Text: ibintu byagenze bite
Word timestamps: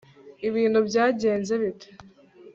ibintu 0.47 0.79
byagenze 0.87 1.53
bite 1.61 1.87